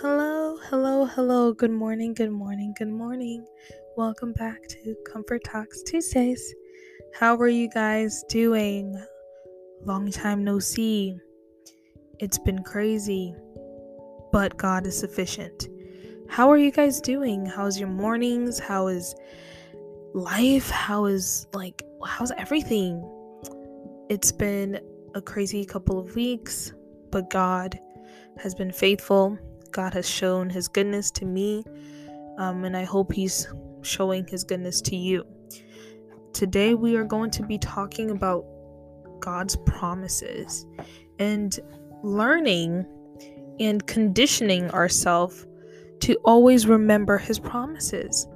hello, 0.00 0.56
hello. 0.68 1.04
Hello. 1.04 1.52
Good 1.52 1.70
morning, 1.70 2.14
good 2.14 2.32
morning, 2.32 2.74
good 2.76 2.88
morning. 2.88 3.46
Welcome 3.96 4.32
back 4.32 4.66
to 4.68 4.96
Comfort 5.06 5.44
Talks 5.44 5.84
Tuesdays. 5.84 6.52
How 7.14 7.36
are 7.36 7.48
you 7.48 7.68
guys 7.68 8.24
doing? 8.28 9.00
Long 9.84 10.10
time 10.10 10.42
no 10.42 10.58
see. 10.58 11.16
It's 12.18 12.38
been 12.38 12.64
crazy, 12.64 13.36
but 14.32 14.56
God 14.56 14.84
is 14.86 14.98
sufficient. 14.98 15.68
How 16.28 16.50
are 16.50 16.58
you 16.58 16.72
guys 16.72 17.00
doing? 17.00 17.46
How's 17.46 17.78
your 17.78 17.88
mornings? 17.88 18.58
How 18.58 18.88
is 18.88 19.14
life? 20.12 20.70
How 20.70 21.04
is 21.04 21.46
like 21.52 21.84
how's 22.04 22.32
everything? 22.32 23.00
It's 24.10 24.32
been 24.32 24.80
a 25.14 25.22
crazy 25.22 25.64
couple 25.64 26.00
of 26.00 26.16
weeks, 26.16 26.72
but 27.12 27.30
God 27.30 27.78
has 28.38 28.56
been 28.56 28.72
faithful 28.72 29.38
God 29.74 29.92
has 29.94 30.08
shown 30.08 30.50
his 30.50 30.68
goodness 30.68 31.10
to 31.10 31.24
me, 31.24 31.64
um, 32.38 32.64
and 32.64 32.76
I 32.76 32.84
hope 32.84 33.12
he's 33.12 33.48
showing 33.82 34.24
his 34.28 34.44
goodness 34.44 34.80
to 34.82 34.94
you. 34.94 35.24
Today, 36.32 36.74
we 36.74 36.94
are 36.94 37.02
going 37.02 37.32
to 37.32 37.42
be 37.42 37.58
talking 37.58 38.12
about 38.12 38.44
God's 39.18 39.56
promises 39.66 40.64
and 41.18 41.58
learning 42.04 42.86
and 43.58 43.84
conditioning 43.88 44.70
ourselves 44.70 45.44
to 46.02 46.14
always 46.24 46.68
remember 46.68 47.18
his 47.18 47.40
promises. 47.40 48.28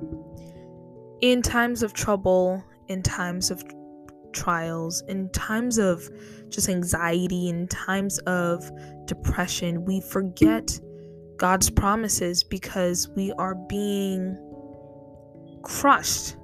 In 1.21 1.41
times 1.41 1.85
of 1.85 1.93
trouble, 1.93 2.65
in 2.89 3.01
times 3.01 3.53
of 3.53 3.63
trials, 4.33 5.05
in 5.07 5.31
times 5.31 5.79
of 5.79 6.11
just 6.49 6.69
anxiety, 6.69 7.49
in 7.49 7.69
times 7.69 8.19
of 8.21 8.69
depression, 9.07 9.85
we 9.85 10.01
forget 10.01 10.81
God's 11.39 11.71
promises 11.71 12.43
because 12.43 13.09
we 13.11 13.33
are 13.33 13.55
being 13.55 14.37
crushed 15.63 16.37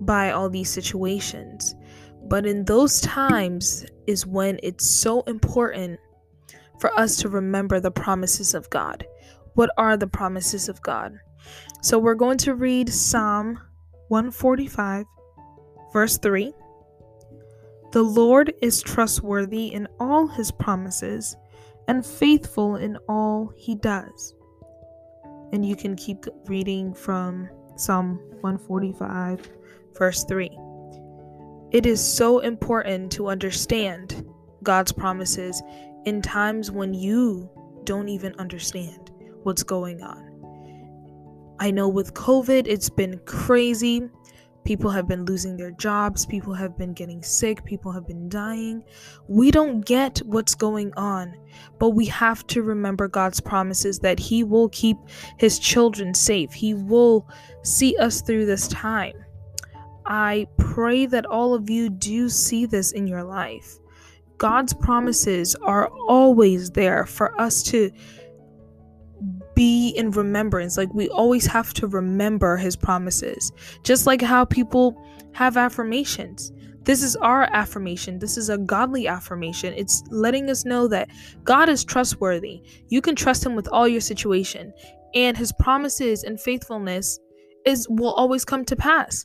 by 0.00 0.30
all 0.30 0.48
these 0.48 0.70
situations. 0.70 1.74
But 2.26 2.46
in 2.46 2.64
those 2.64 3.00
times 3.00 3.84
is 4.06 4.26
when 4.26 4.58
it's 4.62 4.88
so 4.88 5.22
important 5.22 6.00
for 6.80 6.90
us 6.98 7.16
to 7.18 7.28
remember 7.28 7.80
the 7.80 7.90
promises 7.90 8.54
of 8.54 8.70
God. 8.70 9.06
What 9.54 9.70
are 9.76 9.96
the 9.96 10.06
promises 10.06 10.68
of 10.68 10.80
God? 10.82 11.18
So 11.82 11.98
we're 11.98 12.14
going 12.14 12.38
to 12.38 12.54
read 12.54 12.88
Psalm 12.88 13.60
145, 14.08 15.04
verse 15.92 16.18
3. 16.18 16.52
The 17.92 18.02
Lord 18.02 18.52
is 18.60 18.82
trustworthy 18.82 19.68
in 19.68 19.86
all 20.00 20.26
his 20.26 20.50
promises 20.50 21.36
and 21.88 22.04
faithful 22.04 22.76
in 22.76 22.96
all 23.08 23.52
he 23.56 23.74
does. 23.74 24.34
And 25.52 25.64
you 25.64 25.76
can 25.76 25.96
keep 25.96 26.24
reading 26.46 26.94
from 26.94 27.48
Psalm 27.76 28.20
145, 28.40 29.40
verse 29.96 30.24
3. 30.24 30.50
It 31.70 31.86
is 31.86 32.04
so 32.04 32.38
important 32.40 33.10
to 33.12 33.28
understand 33.28 34.24
God's 34.62 34.92
promises 34.92 35.62
in 36.06 36.22
times 36.22 36.70
when 36.70 36.94
you 36.94 37.50
don't 37.84 38.08
even 38.08 38.34
understand 38.36 39.10
what's 39.42 39.62
going 39.62 40.02
on. 40.02 40.30
I 41.60 41.70
know 41.70 41.88
with 41.88 42.14
COVID, 42.14 42.66
it's 42.66 42.90
been 42.90 43.18
crazy. 43.26 44.08
People 44.64 44.90
have 44.90 45.06
been 45.06 45.26
losing 45.26 45.56
their 45.56 45.72
jobs, 45.72 46.24
people 46.24 46.54
have 46.54 46.78
been 46.78 46.94
getting 46.94 47.22
sick, 47.22 47.64
people 47.64 47.92
have 47.92 48.06
been 48.06 48.30
dying. 48.30 48.82
We 49.28 49.50
don't 49.50 49.84
get 49.84 50.18
what's 50.24 50.54
going 50.54 50.92
on, 50.96 51.34
but 51.78 51.90
we 51.90 52.06
have 52.06 52.46
to 52.48 52.62
remember 52.62 53.06
God's 53.06 53.40
promises 53.40 53.98
that 53.98 54.18
He 54.18 54.42
will 54.42 54.70
keep 54.70 54.96
His 55.36 55.58
children 55.58 56.14
safe, 56.14 56.52
He 56.52 56.72
will 56.72 57.28
see 57.62 57.96
us 57.98 58.22
through 58.22 58.46
this 58.46 58.66
time. 58.68 59.14
I 60.06 60.46
pray 60.58 61.06
that 61.06 61.26
all 61.26 61.54
of 61.54 61.68
you 61.68 61.90
do 61.90 62.28
see 62.28 62.66
this 62.66 62.92
in 62.92 63.06
your 63.06 63.22
life. 63.22 63.78
God's 64.38 64.74
promises 64.74 65.54
are 65.56 65.88
always 66.08 66.70
there 66.70 67.06
for 67.06 67.38
us 67.40 67.62
to 67.64 67.90
be 69.54 69.90
in 69.90 70.10
remembrance. 70.10 70.76
Like 70.76 70.92
we 70.92 71.08
always 71.08 71.46
have 71.46 71.74
to 71.74 71.86
remember 71.86 72.56
his 72.56 72.76
promises. 72.76 73.52
Just 73.82 74.06
like 74.06 74.22
how 74.22 74.44
people 74.44 75.00
have 75.32 75.56
affirmations. 75.56 76.52
This 76.84 77.02
is 77.02 77.16
our 77.16 77.44
affirmation. 77.52 78.18
This 78.18 78.36
is 78.36 78.50
a 78.50 78.58
godly 78.58 79.08
affirmation. 79.08 79.72
It's 79.74 80.02
letting 80.10 80.50
us 80.50 80.64
know 80.66 80.86
that 80.88 81.08
God 81.42 81.68
is 81.68 81.82
trustworthy. 81.82 82.62
You 82.88 83.00
can 83.00 83.16
trust 83.16 83.44
him 83.44 83.54
with 83.54 83.68
all 83.68 83.88
your 83.88 84.02
situation, 84.02 84.72
and 85.14 85.36
his 85.36 85.52
promises 85.52 86.24
and 86.24 86.38
faithfulness 86.38 87.18
is 87.64 87.88
will 87.88 88.12
always 88.12 88.44
come 88.44 88.66
to 88.66 88.76
pass. 88.76 89.24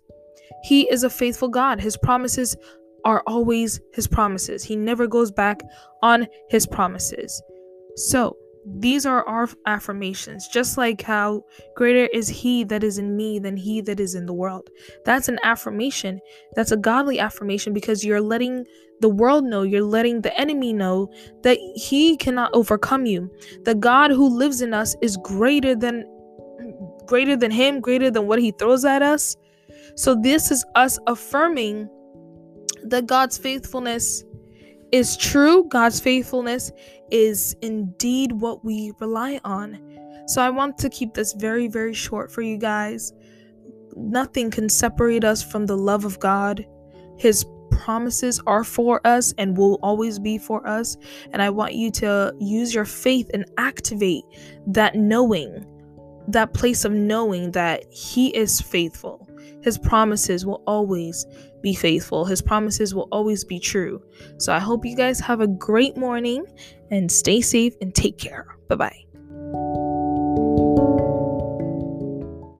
He 0.64 0.90
is 0.90 1.04
a 1.04 1.10
faithful 1.10 1.50
God. 1.50 1.82
His 1.82 1.98
promises 1.98 2.56
are 3.04 3.24
always 3.28 3.82
his 3.94 4.08
promises. 4.08 4.64
He 4.64 4.76
never 4.76 5.08
goes 5.08 5.32
back 5.32 5.62
on 6.02 6.28
his 6.50 6.66
promises. 6.66 7.42
So, 7.96 8.38
these 8.78 9.06
are 9.06 9.28
our 9.28 9.50
affirmations, 9.66 10.48
just 10.48 10.78
like 10.78 11.02
how 11.02 11.44
greater 11.76 12.06
is 12.14 12.28
He 12.28 12.64
that 12.66 12.84
is 12.84 12.98
in 12.98 13.16
me 13.16 13.40
than 13.40 13.58
He 13.58 13.82
that 13.82 14.00
is 14.00 14.16
in 14.16 14.26
the 14.26 14.34
world. 14.34 14.70
That's 15.06 15.28
an 15.28 15.40
affirmation. 15.44 16.20
That's 16.56 16.72
a 16.72 16.78
godly 16.78 17.20
affirmation 17.20 17.74
because 17.74 18.06
you're 18.06 18.22
letting 18.22 18.66
the 19.02 19.10
world 19.10 19.46
know, 19.46 19.64
you're 19.64 19.82
letting 19.82 20.22
the 20.22 20.38
enemy 20.40 20.74
know 20.74 21.12
that 21.44 21.58
He 21.76 22.18
cannot 22.18 22.52
overcome 22.54 23.06
you. 23.06 23.32
The 23.64 23.76
God 23.76 24.12
who 24.12 24.30
lives 24.30 24.62
in 24.62 24.74
us 24.74 24.96
is 25.02 25.18
greater 25.18 25.76
than 25.76 26.06
greater 27.10 27.36
than 27.36 27.52
him, 27.52 27.82
greater 27.82 28.12
than 28.12 28.28
what 28.28 28.40
he 28.40 28.52
throws 28.52 28.86
at 28.86 29.02
us. 29.02 29.36
So 29.96 30.16
this 30.16 30.52
is 30.52 30.64
us 30.76 31.00
affirming 31.08 31.90
that 32.84 33.08
God's 33.08 33.38
faithfulness 33.38 34.24
is 34.92 35.18
true. 35.18 35.66
God's 35.70 36.00
faithfulness 36.00 36.72
is 37.12 37.56
indeed 37.62 38.32
what 38.32 38.64
we 38.64 38.92
rely 39.00 39.40
on. 39.44 39.80
So 40.28 40.42
I 40.42 40.50
want 40.50 40.78
to 40.80 40.90
keep 40.90 41.14
this 41.14 41.34
very, 41.34 41.68
very 41.68 41.94
short 41.94 42.32
for 42.32 42.42
you 42.42 42.58
guys. 42.58 43.14
Nothing 43.96 44.52
can 44.52 44.70
separate 44.70 45.24
us 45.24 45.42
from 45.42 45.66
the 45.66 45.78
love 45.78 46.06
of 46.06 46.20
God. 46.20 46.66
His 47.18 47.46
promises 47.72 48.42
are 48.46 48.64
for 48.64 49.02
us 49.06 49.34
and 49.38 49.58
will 49.58 49.80
always 49.82 50.20
be 50.20 50.38
for 50.38 50.66
us. 50.68 50.98
And 51.32 51.42
I 51.42 51.50
want 51.50 51.74
you 51.74 51.92
to 51.92 52.34
use 52.40 52.74
your 52.74 52.86
faith 52.86 53.30
and 53.34 53.46
activate 53.58 54.24
that 54.68 54.96
knowing, 54.96 55.66
that 56.28 56.54
place 56.54 56.86
of 56.86 56.92
knowing 56.92 57.52
that 57.52 57.86
He 57.92 58.36
is 58.36 58.62
faithful. 58.62 59.29
His 59.62 59.78
promises 59.78 60.46
will 60.46 60.64
always 60.68 61.26
be 61.62 61.74
faithful. 61.74 62.26
His 62.26 62.42
promises 62.42 62.96
will 62.96 63.08
always 63.12 63.44
be 63.44 63.60
true. 63.60 64.02
So 64.38 64.54
I 64.54 64.60
hope 64.60 64.86
you 64.86 64.96
guys 64.96 65.20
have 65.20 65.42
a 65.42 65.48
great 65.48 65.98
morning 65.98 66.46
and 66.92 67.12
stay 67.12 67.42
safe 67.42 67.74
and 67.82 67.94
take 67.94 68.18
care. 68.18 68.48
Bye 68.68 68.76
bye. 68.76 69.09